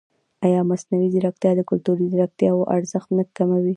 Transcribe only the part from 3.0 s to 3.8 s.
نه کموي؟